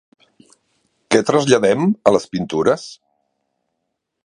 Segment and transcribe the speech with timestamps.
[1.15, 2.89] Què traslladem a les pintures?